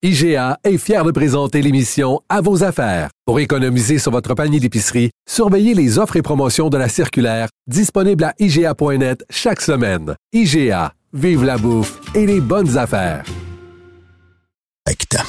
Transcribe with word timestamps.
IGA 0.00 0.60
est 0.62 0.78
fier 0.78 1.02
de 1.02 1.10
présenter 1.10 1.60
l'émission 1.60 2.20
À 2.28 2.40
vos 2.40 2.62
affaires. 2.62 3.10
Pour 3.26 3.40
économiser 3.40 3.98
sur 3.98 4.12
votre 4.12 4.32
panier 4.34 4.60
d'épicerie, 4.60 5.10
surveillez 5.28 5.74
les 5.74 5.98
offres 5.98 6.14
et 6.14 6.22
promotions 6.22 6.68
de 6.68 6.78
la 6.78 6.88
circulaire 6.88 7.48
disponible 7.66 8.22
à 8.22 8.32
IGA.net 8.38 9.24
chaque 9.28 9.60
semaine. 9.60 10.14
IGA, 10.32 10.92
vive 11.12 11.42
la 11.42 11.58
bouffe 11.58 11.98
et 12.14 12.26
les 12.26 12.40
bonnes 12.40 12.78
affaires. 12.78 13.24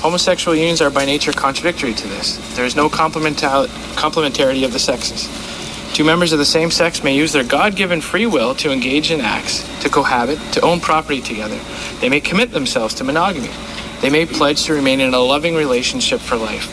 Homosexual 0.03 0.55
unions 0.55 0.83
are 0.83 0.91
by 0.91 1.03
nature 1.03 1.33
contradictory 1.33 1.95
to 1.95 2.07
this. 2.07 2.37
There 2.53 2.67
is 2.67 2.75
no 2.75 2.89
complementarity 2.89 4.63
of 4.63 4.71
the 4.71 4.77
sexes. 4.77 5.27
Two 5.95 6.03
members 6.03 6.31
of 6.31 6.37
the 6.37 6.45
same 6.45 6.69
sex 6.69 7.03
may 7.03 7.15
use 7.15 7.31
their 7.31 7.43
God 7.43 7.75
given 7.75 8.01
free 8.01 8.27
will 8.27 8.53
to 8.57 8.71
engage 8.71 9.09
in 9.09 9.19
acts, 9.19 9.65
to 9.81 9.89
cohabit, 9.89 10.37
to 10.53 10.61
own 10.61 10.79
property 10.79 11.21
together. 11.21 11.57
They 12.01 12.09
may 12.09 12.21
commit 12.21 12.51
themselves 12.51 12.93
to 12.97 13.03
monogamy. 13.03 13.49
They 14.01 14.09
may 14.09 14.25
pledge 14.25 14.63
to 14.65 14.73
remain 14.73 15.01
in 15.01 15.13
a 15.13 15.19
loving 15.19 15.55
relationship 15.55 16.19
for 16.19 16.37
life. 16.37 16.67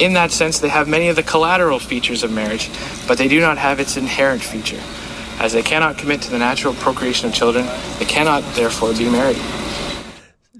In 0.00 0.12
that 0.12 0.30
sense, 0.30 0.60
they 0.60 0.68
have 0.68 0.88
many 0.88 1.08
of 1.08 1.16
the 1.16 1.22
collateral 1.22 1.78
features 1.78 2.22
of 2.22 2.30
marriage, 2.30 2.70
but 3.08 3.18
they 3.18 3.28
do 3.28 3.40
not 3.40 3.58
have 3.58 3.80
its 3.80 3.96
inherent 3.96 4.42
feature. 4.42 4.80
As 5.38 5.52
they 5.52 5.62
cannot 5.62 5.98
commit 5.98 6.22
to 6.22 6.30
the 6.30 6.38
natural 6.38 6.74
procreation 6.74 7.28
of 7.28 7.34
children, 7.34 7.66
they 7.98 8.04
cannot 8.04 8.42
therefore 8.54 8.92
be 8.92 9.08
married. 9.10 9.42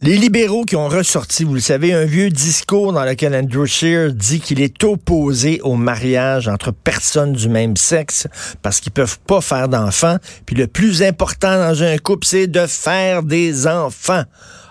Les 0.03 0.19
libéraux 0.19 0.65
qui 0.67 0.77
ont 0.77 0.89
ressorti, 0.89 1.43
vous 1.43 1.55
le 1.55 1.61
savez, 1.61 1.95
un 1.95 2.05
vieux 2.05 2.29
discours 2.29 2.93
dans 2.93 3.05
lequel 3.05 3.35
Andrew 3.35 3.65
Scheer 3.65 4.13
dit 4.13 4.41
qu'il 4.41 4.61
est 4.61 4.85
opposé 4.85 5.61
au 5.63 5.75
mariage 5.75 6.49
entre 6.49 6.71
personnes 6.71 7.33
du 7.33 7.49
même 7.49 7.77
sexe 7.79 8.29
parce 8.61 8.81
qu'ils 8.81 8.93
peuvent 8.93 9.19
pas 9.27 9.41
faire 9.41 9.69
d'enfants. 9.69 10.19
Puis 10.45 10.55
le 10.55 10.67
plus 10.67 11.03
important 11.03 11.57
dans 11.57 11.83
un 11.83 11.97
couple, 11.97 12.27
c'est 12.27 12.47
de 12.47 12.67
faire 12.67 13.23
des 13.23 13.67
enfants. 13.67 14.25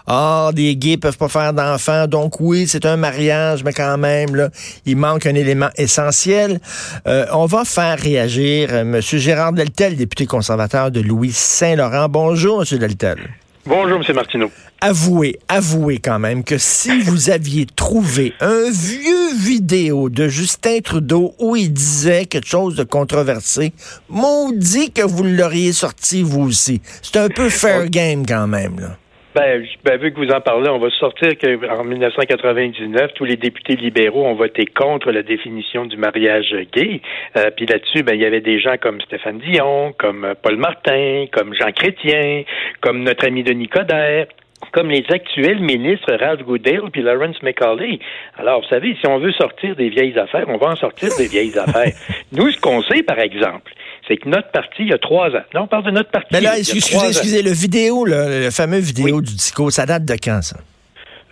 Ah, 0.07 0.51
des 0.53 0.75
gays 0.75 0.97
peuvent 0.97 1.17
pas 1.17 1.29
faire 1.29 1.53
d'enfants, 1.53 2.07
donc 2.07 2.39
oui, 2.39 2.67
c'est 2.67 2.85
un 2.85 2.95
mariage, 2.95 3.63
mais 3.63 3.73
quand 3.73 3.97
même, 3.97 4.35
là, 4.35 4.49
il 4.85 4.97
manque 4.97 5.25
un 5.25 5.33
élément 5.33 5.69
essentiel. 5.77 6.59
Euh, 7.07 7.25
on 7.33 7.45
va 7.45 7.65
faire 7.65 7.97
réagir 7.97 8.69
euh, 8.71 8.81
M. 8.81 9.01
Gérard 9.01 9.53
Deltel, 9.53 9.95
député 9.95 10.27
conservateur 10.27 10.91
de 10.91 11.01
Louis-Saint-Laurent. 11.01 12.07
Bonjour, 12.09 12.61
M. 12.61 12.77
Deltel. 12.77 13.17
Bonjour, 13.65 13.99
M. 14.07 14.15
Martineau. 14.15 14.51
Avouez, 14.79 15.39
avouez 15.47 15.97
quand 15.97 16.19
même 16.19 16.43
que 16.43 16.59
si 16.59 16.99
vous 17.01 17.31
aviez 17.31 17.65
trouvé 17.65 18.33
un 18.39 18.69
vieux 18.69 19.33
vidéo 19.35 20.09
de 20.09 20.27
Justin 20.27 20.81
Trudeau 20.83 21.33
où 21.39 21.55
il 21.55 21.73
disait 21.73 22.27
quelque 22.27 22.47
chose 22.47 22.75
de 22.75 22.83
controversé, 22.83 23.73
maudit 24.07 24.91
que 24.91 25.01
vous 25.01 25.23
l'auriez 25.23 25.73
sorti 25.73 26.21
vous 26.21 26.41
aussi. 26.41 26.79
C'est 27.01 27.17
un 27.17 27.29
peu 27.29 27.49
fair 27.49 27.89
game 27.89 28.23
quand 28.27 28.45
même, 28.45 28.79
là. 28.79 28.97
Ben, 29.35 29.65
ben, 29.83 29.97
vu 29.97 30.13
que 30.13 30.19
vous 30.21 30.31
en 30.31 30.39
parlez, 30.39 30.69
on 30.69 30.79
va 30.79 30.89
sortir 30.91 31.37
qu'en 31.37 31.83
1999, 31.83 33.13
tous 33.15 33.25
les 33.25 33.35
députés 33.35 33.75
libéraux 33.75 34.25
ont 34.25 34.35
voté 34.35 34.65
contre 34.65 35.11
la 35.11 35.23
définition 35.23 35.85
du 35.85 35.97
mariage 35.97 36.55
gay. 36.71 37.01
Euh, 37.35 37.51
puis 37.53 37.65
là-dessus, 37.65 38.03
ben, 38.03 38.15
il 38.15 38.21
y 38.21 38.25
avait 38.25 38.39
des 38.39 38.61
gens 38.61 38.77
comme 38.81 39.01
Stéphane 39.01 39.39
Dion, 39.39 39.93
comme 39.97 40.35
Paul 40.41 40.55
Martin, 40.55 41.25
comme 41.33 41.53
Jean 41.53 41.73
Chrétien, 41.73 42.43
comme 42.79 43.03
notre 43.03 43.27
ami 43.27 43.43
Denis 43.43 43.67
Coderre 43.67 44.27
comme 44.71 44.89
les 44.89 45.05
actuels 45.09 45.59
ministres 45.59 46.13
Ralph 46.19 46.43
Goodale 46.43 46.89
puis 46.91 47.01
Lawrence 47.01 47.41
McCauley. 47.43 47.99
Alors, 48.37 48.61
vous 48.61 48.67
savez, 48.67 48.95
si 48.99 49.07
on 49.07 49.19
veut 49.19 49.31
sortir 49.33 49.75
des 49.75 49.89
vieilles 49.89 50.17
affaires, 50.17 50.45
on 50.47 50.57
va 50.57 50.71
en 50.71 50.75
sortir 50.75 51.09
des 51.17 51.27
vieilles 51.27 51.57
affaires. 51.57 51.93
Nous, 52.31 52.51
ce 52.51 52.59
qu'on 52.59 52.81
sait, 52.83 53.03
par 53.03 53.19
exemple, 53.19 53.71
c'est 54.07 54.17
que 54.17 54.29
notre 54.29 54.49
parti, 54.51 54.79
il 54.79 54.89
y 54.89 54.93
a 54.93 54.97
trois 54.97 55.29
ans. 55.29 55.43
Là, 55.53 55.63
on 55.63 55.67
parle 55.67 55.85
de 55.85 55.91
notre 55.91 56.09
parti. 56.09 56.27
Mais 56.31 56.41
là, 56.41 56.57
excusez, 56.57 56.95
excusez, 57.07 57.41
le 57.41 57.51
vidéo, 57.51 58.05
le, 58.05 58.49
fameux 58.51 58.79
vidéo 58.79 59.21
du 59.21 59.33
discours, 59.33 59.71
ça 59.71 59.85
date 59.85 60.05
de 60.05 60.13
quand, 60.13 60.41
ça? 60.41 60.57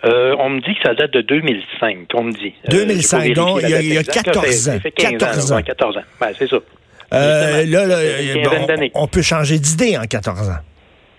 Euh, 0.04 0.34
on 0.38 0.50
me 0.50 0.60
dit 0.60 0.74
que 0.74 0.82
ça 0.86 0.94
date 0.94 1.12
de 1.12 1.22
2005, 1.22 2.08
on 2.14 2.24
me 2.24 2.32
dit. 2.32 2.52
2005, 2.68 3.30
euh, 3.30 3.34
donc 3.34 3.60
il 3.62 3.70
y, 3.70 3.74
a, 3.74 3.80
y 3.80 3.96
a 3.96 4.02
14 4.02 4.68
ans. 4.68 4.78
14 4.94 5.52
ans. 5.52 5.62
14 5.62 5.96
ans, 5.96 6.00
ben, 6.20 6.28
c'est 6.38 6.48
ça. 6.48 6.58
Euh, 7.12 7.64
là, 7.66 7.86
là 7.86 7.96
on 8.94 9.06
peut 9.06 9.22
changer 9.22 9.58
d'idée 9.58 9.96
en 9.96 10.04
14 10.04 10.50
ans. 10.50 10.58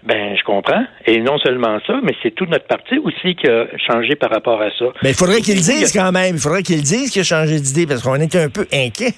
Ben, 0.03 0.35
je 0.37 0.43
comprends. 0.43 0.83
Et 1.07 1.19
non 1.19 1.39
seulement 1.39 1.79
ça, 1.87 1.93
mais 2.03 2.13
c'est 2.21 2.29
tout 2.29 2.45
notre 2.45 2.67
parti 2.67 2.99
aussi 2.99 3.35
qui 3.35 3.47
a 3.47 3.65
changé 3.87 4.15
par 4.15 4.29
rapport 4.29 4.61
à 4.61 4.69
ça. 4.77 4.85
Mais 5.01 5.09
il 5.09 5.15
faudrait 5.15 5.41
qu'ils 5.41 5.55
le 5.55 5.61
disent 5.61 5.91
quand 5.91 6.11
même. 6.11 6.35
Il 6.35 6.41
faudrait 6.41 6.61
qu'ils 6.61 6.75
le 6.75 6.83
disent 6.83 7.09
qu'il 7.09 7.21
a 7.21 7.25
changé 7.25 7.59
d'idée 7.59 7.87
parce 7.87 8.03
qu'on 8.03 8.15
était 8.15 8.41
un 8.41 8.49
peu 8.49 8.67
inquiets. 8.71 9.15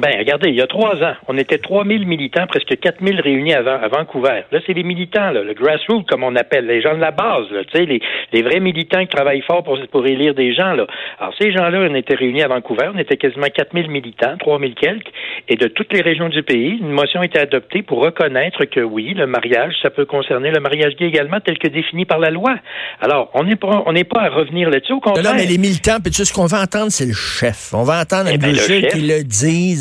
Ben, 0.00 0.10
regardez, 0.18 0.48
il 0.48 0.56
y 0.56 0.60
a 0.60 0.66
trois 0.66 0.96
ans, 1.04 1.14
on 1.28 1.38
était 1.38 1.58
3000 1.58 2.04
militants, 2.06 2.46
presque 2.48 2.76
4000 2.80 3.20
réunis 3.20 3.54
à, 3.54 3.60
à 3.60 3.88
Vancouver. 3.88 4.42
Là, 4.50 4.58
c'est 4.66 4.72
les 4.72 4.82
militants, 4.82 5.30
là, 5.30 5.44
le 5.44 5.54
grassroots, 5.54 6.04
comme 6.08 6.24
on 6.24 6.34
appelle, 6.34 6.66
les 6.66 6.82
gens 6.82 6.94
de 6.94 7.00
la 7.00 7.12
base, 7.12 7.48
là, 7.52 7.62
tu 7.64 7.78
sais, 7.78 7.86
les, 7.86 8.00
les 8.32 8.42
vrais 8.42 8.58
militants 8.58 9.02
qui 9.02 9.14
travaillent 9.14 9.42
fort 9.42 9.62
pour, 9.62 9.78
pour 9.92 10.04
élire 10.04 10.34
des 10.34 10.52
gens, 10.52 10.72
là. 10.72 10.86
Alors, 11.20 11.32
ces 11.38 11.52
gens-là, 11.52 11.86
on 11.88 11.94
était 11.94 12.16
réunis 12.16 12.42
à 12.42 12.48
Vancouver, 12.48 12.90
on 12.92 12.98
était 12.98 13.16
quasiment 13.16 13.46
4000 13.46 13.88
militants, 13.88 14.36
3000 14.38 14.74
quelques, 14.74 15.12
et 15.48 15.54
de 15.54 15.68
toutes 15.68 15.92
les 15.92 16.00
régions 16.00 16.28
du 16.28 16.42
pays, 16.42 16.78
une 16.80 16.90
motion 16.90 17.20
a 17.20 17.26
été 17.26 17.38
adoptée 17.38 17.82
pour 17.82 18.02
reconnaître 18.02 18.64
que 18.64 18.80
oui, 18.80 19.14
le 19.14 19.28
mariage, 19.28 19.74
ça 19.80 19.90
peut 19.90 20.06
concerner 20.06 20.50
le 20.50 20.60
mariage 20.60 20.96
gay 20.96 21.06
également, 21.06 21.38
tel 21.38 21.56
que 21.58 21.68
défini 21.68 22.04
par 22.04 22.18
la 22.18 22.30
loi. 22.30 22.56
Alors, 23.00 23.30
on 23.34 23.44
n'est 23.44 23.56
pas, 23.56 23.84
on 23.86 23.92
n'est 23.92 24.04
pas 24.04 24.22
à 24.22 24.28
revenir 24.28 24.70
là-dessus, 24.70 24.94
au 24.94 25.00
contraire. 25.00 25.24
Non, 25.24 25.36
mais 25.36 25.46
les 25.46 25.58
militants, 25.58 25.98
puis 26.02 26.10
tu 26.10 26.16
sais, 26.16 26.24
ce 26.24 26.32
qu'on 26.32 26.46
va 26.46 26.62
entendre, 26.62 26.90
c'est 26.90 27.06
le 27.06 27.12
chef. 27.12 27.72
On 27.72 27.84
va 27.84 28.00
entendre 28.00 28.30
eh 28.32 28.34
un 28.34 28.38
ben, 28.38 28.54
qui 28.54 29.00
le 29.00 29.22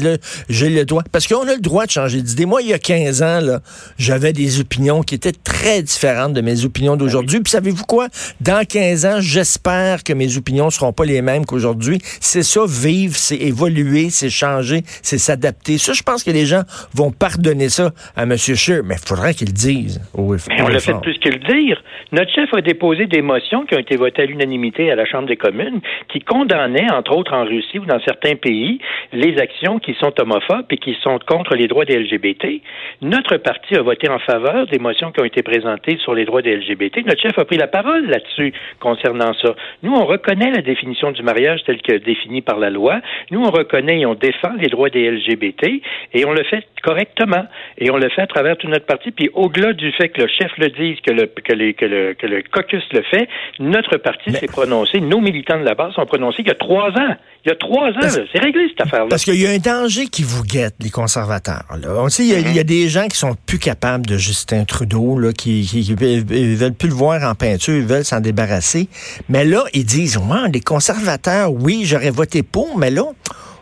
dise, 0.04 0.44
j'ai 0.50 0.70
le 0.70 0.86
droit. 0.86 1.04
Parce 1.12 1.28
qu'on 1.28 1.48
a 1.48 1.56
le 1.56 1.62
droit 1.62 1.86
de 1.86 1.92
changer 1.92 2.22
d'idée. 2.22 2.46
Moi, 2.46 2.62
il 2.62 2.70
y 2.70 2.74
a 2.74 2.80
15 2.80 3.22
ans, 3.22 3.40
là, 3.42 3.60
j'avais 3.98 4.34
des 4.34 4.60
opinions 4.60 5.02
qui 5.02 5.16
étaient 5.16 5.32
très 5.32 5.82
différentes 5.82 6.34
de 6.34 6.42
mes 6.42 6.66
opinions 6.66 6.96
d'aujourd'hui. 6.96 7.40
Puis 7.40 7.52
savez-vous 7.52 7.86
quoi? 7.86 8.08
Dans 8.42 8.66
15 8.66 9.06
ans, 9.06 9.18
j'espère 9.20 10.04
que 10.04 10.14
mes 10.14 10.38
opinions 10.38 10.70
seront 10.70 10.94
pas 10.94 11.06
les 11.06 11.22
mêmes 11.22 11.46
qu'aujourd'hui. 11.46 12.00
C'est 12.20 12.44
ça, 12.44 12.62
vivre, 12.68 13.16
c'est 13.16 13.38
évoluer, 13.38 14.10
c'est 14.10 14.30
changer, 14.30 14.82
c'est 15.02 15.18
s'adapter. 15.18 15.78
Ça, 15.78 15.94
je 15.94 16.04
pense 16.04 16.24
que 16.24 16.32
les 16.32 16.46
gens 16.46 16.62
vont 16.94 17.12
pardonner 17.12 17.70
ça 17.70 17.92
à 18.16 18.24
M. 18.24 18.36
Scheer, 18.38 18.82
mais 18.84 18.96
il 18.96 19.08
faudrait 19.08 19.34
qu'ils 19.34 19.48
le 19.48 19.54
disent. 19.54 20.02
Oui, 20.16 20.38
on 20.60 20.68
l'a 20.68 20.80
fait 20.80 21.00
plus 21.02 21.18
que 21.20 21.30
le 21.30 21.40
dire. 21.40 21.82
Notre 22.12 22.32
chef 22.32 22.54
a 22.54 22.62
déposé 22.62 23.08
des 23.08 23.22
motions 23.22 23.66
qui 23.66 23.76
ont 23.76 23.80
été 23.80 23.96
votées 23.96 24.24
à 24.24 24.26
l'unanimité 24.26 24.92
à 24.92 24.96
la 24.96 25.06
Chambre 25.06 25.28
des 25.28 25.38
communes 25.38 25.82
qui 26.12 26.20
condamnaient, 26.20 26.92
entre 26.92 27.16
autres 27.16 27.34
en 27.34 27.46
Russie 27.46 27.80
ou 27.80 27.86
dans 27.86 28.00
certains 28.02 28.36
pays, 28.36 28.80
les 29.12 29.38
actions 29.38 29.80
qui 29.80 29.93
sont 29.96 30.14
homophobes 30.20 30.66
et 30.72 30.78
qui 30.78 30.96
sont 31.02 31.20
contre 31.26 31.56
les 31.56 31.68
droits 31.68 31.86
des 31.86 31.98
LGBT. 31.98 32.62
Notre 33.02 33.38
parti 33.38 33.76
a 33.76 33.82
voté 33.82 34.10
en 34.10 34.20
faveur 34.20 34.68
des 34.68 34.80
motions 34.80 35.12
qui 35.12 35.22
ont 35.22 35.26
été 35.26 35.44
présentées 35.44 35.98
sur 35.98 36.14
les 36.14 36.26
droits 36.26 36.42
des 36.42 36.56
LGBT. 36.56 37.06
Notre 37.06 37.22
chef 37.22 37.38
a 37.38 37.46
pris 37.46 37.58
la 37.58 37.68
parole 37.68 38.08
là-dessus 38.08 38.54
concernant 38.80 39.34
ça. 39.34 39.56
Nous, 39.82 39.94
on 39.94 40.06
reconnaît 40.06 40.52
la 40.52 40.62
définition 40.62 41.12
du 41.12 41.24
mariage 41.24 41.62
telle 41.66 41.82
que 41.82 41.98
définie 41.98 42.42
par 42.42 42.60
la 42.60 42.70
loi. 42.70 43.02
Nous, 43.32 43.42
on 43.42 43.52
reconnaît 43.52 44.00
et 44.00 44.06
on 44.06 44.16
défend 44.16 44.54
les 44.60 44.68
droits 44.68 44.90
des 44.90 45.10
LGBT 45.10 45.82
et 46.14 46.26
on 46.26 46.34
le 46.34 46.44
fait 46.44 46.66
correctement. 46.82 47.46
Et 47.78 47.90
on 47.92 47.98
le 47.98 48.10
fait 48.10 48.22
à 48.22 48.28
travers 48.28 48.58
tout 48.58 48.68
notre 48.68 48.86
parti. 48.86 49.12
Puis 49.12 49.30
au-delà 49.34 49.74
du 49.74 49.92
fait 49.94 50.10
que 50.10 50.22
le 50.22 50.28
chef 50.28 50.52
le 50.58 50.70
dise, 50.70 51.00
que 51.02 51.12
le, 51.12 51.26
que, 51.28 51.54
le, 51.54 52.14
que 52.14 52.28
le 52.28 52.44
caucus 52.44 52.84
le 52.92 53.02
fait, 53.04 53.28
notre 53.60 53.98
parti 53.98 54.32
s'est 54.32 54.48
prononcé, 54.48 55.00
nos 55.00 55.22
militants 55.22 55.60
de 55.60 55.66
la 55.66 55.76
base 55.76 55.94
sont 55.94 56.06
prononcés 56.06 56.44
il 56.44 56.48
y 56.48 56.52
a 56.52 56.56
trois 56.56 56.90
ans. 56.90 57.16
Il 57.46 57.50
y 57.50 57.52
a 57.52 57.56
trois 57.56 57.90
ans, 57.90 58.24
c'est 58.32 58.42
réglé 58.42 58.70
cette 58.70 58.88
affaire-là. 58.88 59.08
Parce 59.10 59.26
qu'il 59.26 59.36
y 59.36 59.46
a 59.46 59.50
un 59.50 59.58
danger 59.84 60.08
qui 60.08 60.24
vous 60.24 60.44
guette, 60.44 60.76
les 60.80 60.90
conservateurs. 60.90 61.66
On 61.70 62.10
sait, 62.10 62.24
il 62.24 62.30
y, 62.30 62.36
a, 62.36 62.40
il 62.40 62.54
y, 62.54 62.60
a, 62.60 62.64
des 62.64 62.88
gens 62.90 63.08
qui 63.08 63.18
sont 63.18 63.36
plus 63.46 63.60
capables 63.60 64.06
de 64.06 64.18
Justin 64.18 64.64
Trudeau, 64.64 65.20
là, 65.20 65.34
qui, 65.34 65.66
qui, 65.66 65.94
veulent 65.94 66.74
plus 66.74 66.90
le 66.90 66.96
voir 66.96 67.24
en 67.24 67.36
peinture, 67.36 67.76
ils 67.76 67.86
veulent 67.86 68.06
s'en 68.06 68.22
débarrasser. 68.22 68.88
Mais 69.30 69.46
là, 69.46 69.64
ils 69.74 69.86
disent, 69.86 70.18
ouais, 70.18 70.50
les 70.52 70.62
conservateurs, 70.62 71.52
oui, 71.52 71.84
j'aurais 71.86 72.12
voté 72.12 72.44
pour, 72.44 72.78
mais 72.78 72.92
là, 72.92 73.04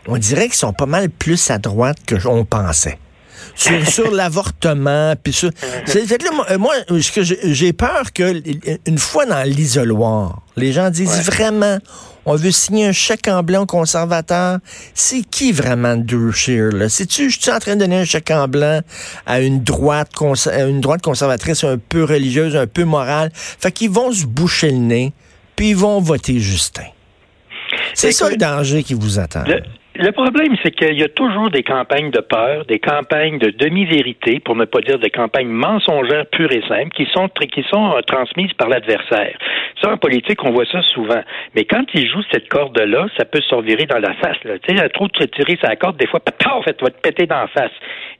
on 0.06 0.16
dirait 0.16 0.46
qu'ils 0.46 0.54
sont 0.54 0.72
pas 0.72 0.86
mal 0.86 1.10
plus 1.10 1.50
à 1.50 1.58
droite 1.58 1.98
que 2.06 2.14
on 2.26 2.44
pensait 2.44 2.98
sur, 3.54 3.86
sur 3.90 4.10
l'avortement, 4.10 5.14
puis 5.22 5.32
sur... 5.32 5.50
moi, 6.58 6.74
j'ai 7.44 7.72
peur 7.72 8.12
que 8.12 8.42
une 8.86 8.98
fois 8.98 9.26
dans 9.26 9.42
l'isoloir, 9.42 10.42
les 10.56 10.72
gens 10.72 10.90
disent 10.90 11.22
vraiment, 11.24 11.78
on 12.24 12.36
veut 12.36 12.50
signer 12.50 12.86
un 12.86 12.92
chèque 12.92 13.28
en 13.28 13.42
blanc 13.42 13.66
conservateur. 13.66 14.58
C'est 14.94 15.22
qui 15.22 15.52
vraiment 15.52 15.96
Drew 15.96 16.32
là? 16.72 16.88
C'est-tu, 16.88 17.30
je 17.30 17.40
suis 17.40 17.50
en 17.50 17.58
train 17.58 17.74
de 17.74 17.80
donner 17.80 17.98
un 17.98 18.04
chèque 18.04 18.30
en 18.30 18.48
blanc 18.48 18.80
à 19.26 19.40
une 19.40 19.62
droite, 19.62 20.10
une 20.46 20.80
droite 20.80 21.02
conservatrice 21.02 21.64
un 21.64 21.78
peu 21.78 22.04
religieuse, 22.04 22.56
un 22.56 22.66
peu 22.66 22.84
morale? 22.84 23.30
Fait 23.34 23.72
qu'ils 23.72 23.90
vont 23.90 24.12
se 24.12 24.24
boucher 24.26 24.70
le 24.70 24.78
nez, 24.78 25.12
puis 25.56 25.70
ils 25.70 25.76
vont 25.76 26.00
voter 26.00 26.38
Justin. 26.38 26.82
C'est 27.94 28.12
ça 28.12 28.28
le 28.30 28.36
danger 28.36 28.82
qui 28.82 28.94
vous 28.94 29.18
attend 29.18 29.44
le 30.02 30.12
problème, 30.12 30.56
c'est 30.62 30.72
qu'il 30.72 30.98
y 30.98 31.02
a 31.02 31.08
toujours 31.08 31.50
des 31.50 31.62
campagnes 31.62 32.10
de 32.10 32.20
peur, 32.20 32.64
des 32.66 32.78
campagnes 32.78 33.38
de 33.38 33.50
demi-vérité, 33.50 34.40
pour 34.40 34.56
ne 34.56 34.64
pas 34.64 34.80
dire 34.80 34.98
des 34.98 35.10
campagnes 35.10 35.48
mensongères 35.48 36.26
pures 36.26 36.50
et 36.50 36.62
simples, 36.66 36.90
qui 36.94 37.06
sont, 37.12 37.28
qui 37.28 37.62
sont 37.72 37.94
euh, 37.94 38.00
transmises 38.02 38.52
par 38.54 38.68
l'adversaire. 38.68 39.36
Ça, 39.80 39.92
en 39.92 39.96
politique, 39.96 40.42
on 40.44 40.52
voit 40.52 40.66
ça 40.66 40.82
souvent. 40.82 41.22
Mais 41.54 41.64
quand 41.64 41.84
il 41.94 42.08
joue 42.08 42.22
cette 42.32 42.48
corde-là, 42.48 43.06
ça 43.16 43.24
peut 43.24 43.40
se 43.40 43.54
revirer 43.54 43.86
dans 43.86 43.98
la 43.98 44.14
face. 44.14 44.42
Là. 44.44 44.58
Tu 44.58 44.76
sais, 44.76 44.88
trop 44.90 45.08
tirer 45.08 45.58
sa 45.62 45.76
corde, 45.76 45.96
des 45.96 46.06
fois, 46.06 46.20
paf, 46.20 46.64
fait, 46.64 46.74
tu 46.74 46.84
vas 46.84 46.90
te 46.90 47.00
péter 47.00 47.26
dans 47.26 47.40
la 47.40 47.48
face. 47.48 47.72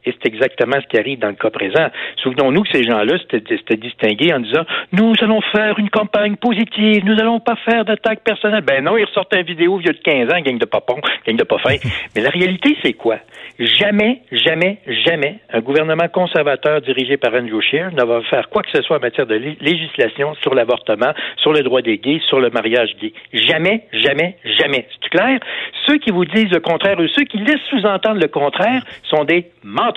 Et 0.05 0.13
c'est 0.13 0.27
exactement 0.27 0.77
ce 0.81 0.87
qui 0.89 0.99
arrive 0.99 1.19
dans 1.19 1.29
le 1.29 1.35
cas 1.35 1.51
présent. 1.51 1.89
Souvenons-nous 2.17 2.63
que 2.63 2.71
ces 2.73 2.83
gens-là 2.83 3.17
s'étaient 3.31 3.77
distingués 3.77 4.33
en 4.33 4.41
disant 4.41 4.65
Nous 4.93 5.13
allons 5.21 5.41
faire 5.53 5.79
une 5.79 5.91
campagne 5.91 6.37
positive, 6.37 7.05
nous 7.05 7.19
allons 7.21 7.41
pas 7.41 7.57
faire 7.65 7.85
d'attaque 7.85 8.21
personnelle. 8.25 8.63
Ben 8.63 8.83
non, 8.83 8.97
ils 8.97 9.05
ressortent 9.05 9.35
une 9.35 9.43
vidéo 9.43 9.77
vieux 9.77 9.93
de 9.93 9.99
15 9.99 10.33
ans, 10.33 10.41
gang 10.41 10.59
de 10.59 10.65
papon, 10.65 10.97
gang 11.27 11.37
de 11.37 11.45
pas 11.45 11.59
fin. 11.59 11.77
Mais 12.17 12.23
la 12.23 12.31
réalité, 12.31 12.77
c'est 12.83 12.95
quoi? 12.95 13.19
Jamais, 13.59 14.23
jamais, 14.33 14.79
jamais 15.07 15.39
un 15.53 15.61
gouvernement 15.61 16.09
conservateur 16.09 16.81
dirigé 16.81 17.17
par 17.17 17.35
Andrew 17.35 17.61
Scheer 17.61 17.93
ne 17.93 18.05
va 18.05 18.23
faire 18.23 18.49
quoi 18.49 18.63
que 18.63 18.71
ce 18.75 18.83
soit 18.83 18.97
en 18.97 19.01
matière 19.01 19.27
de 19.27 19.35
législation 19.61 20.35
sur 20.43 20.55
l'avortement, 20.55 21.13
sur 21.37 21.53
le 21.53 21.61
droit 21.61 21.83
des 21.83 21.99
gays, 21.99 22.21
sur 22.29 22.41
le 22.41 22.51
mariage 22.51 22.97
gay. 23.01 23.13
Jamais, 23.33 23.87
jamais, 23.93 24.37
jamais. 24.59 24.87
C'est 25.03 25.11
clair? 25.11 25.39
Ceux 25.87 25.99
qui 25.99 26.11
vous 26.11 26.25
disent 26.25 26.51
le 26.51 26.61
contraire 26.61 26.99
ou 26.99 27.07
ceux 27.09 27.25
qui 27.25 27.39
laissent 27.39 27.63
sous-entendre 27.71 28.21
le 28.21 28.29
contraire 28.29 28.83
sont 29.05 29.25
des 29.25 29.47
menteurs. 29.63 29.92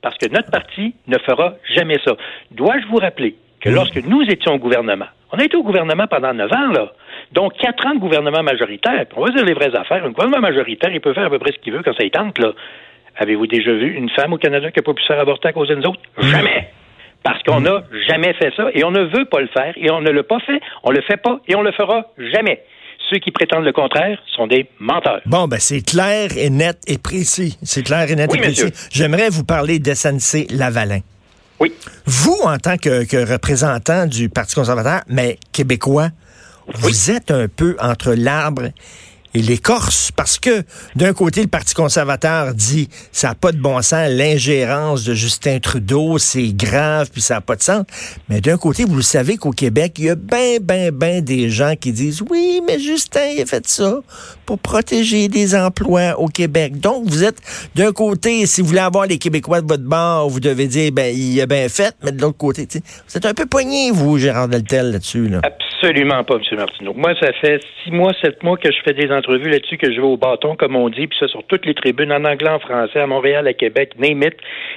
Parce 0.00 0.16
que 0.16 0.26
notre 0.26 0.50
parti 0.50 0.94
ne 1.06 1.18
fera 1.18 1.54
jamais 1.74 1.98
ça. 2.04 2.12
Dois-je 2.50 2.86
vous 2.86 2.98
rappeler 2.98 3.36
que 3.60 3.68
lorsque 3.68 3.96
nous 4.04 4.22
étions 4.22 4.54
au 4.54 4.58
gouvernement, 4.58 5.06
on 5.32 5.38
a 5.38 5.44
été 5.44 5.56
au 5.56 5.62
gouvernement 5.62 6.06
pendant 6.06 6.32
neuf 6.32 6.52
ans, 6.52 6.68
là, 6.68 6.92
donc 7.32 7.54
quatre 7.58 7.84
ans 7.86 7.94
de 7.94 8.00
gouvernement 8.00 8.42
majoritaire, 8.42 9.06
on 9.16 9.24
va 9.24 9.32
dire 9.32 9.44
les 9.44 9.54
vraies 9.54 9.74
affaires, 9.74 10.04
un 10.04 10.10
gouvernement 10.10 10.40
majoritaire, 10.40 10.90
il 10.92 11.00
peut 11.00 11.12
faire 11.12 11.26
à 11.26 11.30
peu 11.30 11.38
près 11.38 11.52
ce 11.52 11.58
qu'il 11.58 11.72
veut 11.72 11.82
quand 11.82 11.94
ça 11.94 12.04
y 12.04 12.10
tente, 12.10 12.38
là. 12.38 12.52
Avez-vous 13.16 13.48
déjà 13.48 13.72
vu 13.72 13.94
une 13.94 14.08
femme 14.10 14.32
au 14.32 14.38
Canada 14.38 14.70
qui 14.70 14.78
n'a 14.78 14.84
pas 14.84 14.94
pu 14.94 15.02
se 15.02 15.08
faire 15.08 15.18
avorter 15.18 15.48
à 15.48 15.52
cause 15.52 15.68
d'une 15.68 15.84
autres? 15.84 16.00
Jamais! 16.18 16.70
Parce 17.24 17.42
qu'on 17.42 17.60
n'a 17.60 17.82
jamais 18.08 18.32
fait 18.34 18.52
ça 18.56 18.68
et 18.72 18.84
on 18.84 18.92
ne 18.92 19.02
veut 19.02 19.24
pas 19.24 19.40
le 19.40 19.48
faire 19.48 19.74
et 19.76 19.90
on 19.90 20.00
ne 20.00 20.10
l'a 20.10 20.22
pas 20.22 20.38
fait, 20.38 20.60
on 20.84 20.92
le 20.92 21.00
fait 21.02 21.16
pas 21.16 21.40
et 21.48 21.56
on 21.56 21.62
le 21.62 21.72
fera 21.72 22.06
jamais. 22.16 22.62
Ceux 23.10 23.18
qui 23.18 23.30
prétendent 23.30 23.64
le 23.64 23.72
contraire 23.72 24.18
sont 24.36 24.46
des 24.46 24.68
menteurs. 24.78 25.20
Bon, 25.24 25.48
ben 25.48 25.58
c'est 25.58 25.80
clair 25.80 26.30
et 26.36 26.50
net 26.50 26.78
et 26.86 26.98
précis. 26.98 27.56
C'est 27.62 27.82
clair 27.82 28.10
et 28.10 28.14
net 28.14 28.34
et 28.34 28.38
précis. 28.38 28.72
J'aimerais 28.90 29.30
vous 29.30 29.44
parler 29.44 29.78
d'SNC 29.78 30.48
Lavalin. 30.50 31.00
Oui. 31.60 31.72
Vous, 32.04 32.38
en 32.44 32.58
tant 32.58 32.76
que, 32.76 33.32
représentant 33.32 34.06
du 34.06 34.28
Parti 34.28 34.54
conservateur, 34.54 35.00
mais 35.08 35.38
québécois, 35.52 36.10
vous 36.74 37.10
êtes 37.10 37.30
un 37.30 37.48
peu 37.48 37.76
entre 37.80 38.12
l'arbre 38.12 38.68
et 39.34 39.42
les 39.42 39.58
parce 40.16 40.38
que 40.38 40.62
d'un 40.96 41.12
côté, 41.12 41.42
le 41.42 41.48
Parti 41.48 41.74
conservateur 41.74 42.54
dit 42.54 42.88
ça 43.12 43.28
n'a 43.28 43.34
pas 43.34 43.52
de 43.52 43.58
bon 43.58 43.82
sens, 43.82 44.08
l'ingérence 44.08 45.04
de 45.04 45.12
Justin 45.12 45.58
Trudeau, 45.58 46.16
c'est 46.16 46.52
grave, 46.54 47.10
puis 47.12 47.20
ça 47.20 47.34
n'a 47.34 47.40
pas 47.42 47.56
de 47.56 47.62
sens. 47.62 47.84
Mais 48.28 48.40
d'un 48.40 48.56
côté, 48.56 48.84
vous 48.84 48.96
le 48.96 49.02
savez 49.02 49.36
qu'au 49.36 49.50
Québec, 49.50 49.94
il 49.98 50.04
y 50.06 50.10
a 50.10 50.14
ben, 50.14 50.58
ben, 50.62 50.90
ben 50.90 51.22
des 51.22 51.50
gens 51.50 51.74
qui 51.78 51.92
disent 51.92 52.22
oui, 52.30 52.62
mais 52.66 52.78
Justin, 52.78 53.26
il 53.36 53.42
a 53.42 53.46
fait 53.46 53.66
ça 53.68 54.00
pour 54.46 54.58
protéger 54.58 55.28
des 55.28 55.54
emplois 55.54 56.18
au 56.18 56.28
Québec. 56.28 56.80
Donc, 56.80 57.04
vous 57.06 57.22
êtes 57.22 57.38
d'un 57.74 57.92
côté, 57.92 58.46
si 58.46 58.62
vous 58.62 58.68
voulez 58.68 58.80
avoir 58.80 59.06
les 59.06 59.18
Québécois 59.18 59.60
de 59.60 59.66
votre 59.66 59.84
bord, 59.84 60.30
vous 60.30 60.40
devez 60.40 60.66
dire, 60.66 60.90
ben, 60.90 61.14
il 61.14 61.38
a 61.42 61.46
bien 61.46 61.68
fait, 61.68 61.94
mais 62.02 62.12
de 62.12 62.22
l'autre 62.22 62.38
côté, 62.38 62.66
vous 62.72 63.16
êtes 63.16 63.26
un 63.26 63.34
peu 63.34 63.44
poigné, 63.44 63.90
vous, 63.90 64.16
Gérard 64.16 64.48
Deltel, 64.48 64.92
là-dessus. 64.92 65.28
Là. 65.28 65.42
Absolument 65.42 66.24
pas, 66.24 66.36
M. 66.36 66.56
Martineau. 66.56 66.94
Moi, 66.94 67.14
ça 67.20 67.30
fait 67.40 67.60
six 67.84 67.90
mois, 67.90 68.12
sept 68.22 68.42
mois 68.42 68.56
que 68.56 68.70
je 68.72 68.78
fais 68.84 68.94
des 68.94 69.10
entrevues 69.18 69.50
là-dessus, 69.50 69.76
que 69.76 69.92
je 69.92 70.00
vais 70.00 70.06
au 70.06 70.16
bâton, 70.16 70.56
comme 70.56 70.76
on 70.76 70.88
dit, 70.88 71.06
puis 71.06 71.18
ça 71.18 71.28
sur 71.28 71.44
toutes 71.44 71.66
les 71.66 71.74
tribunes, 71.74 72.12
en 72.12 72.24
anglais, 72.24 72.50
en 72.50 72.58
français, 72.58 73.00
à 73.00 73.06
Montréal, 73.06 73.46
à 73.46 73.52
Québec, 73.52 73.92
name 73.98 74.22
it, 74.22 74.36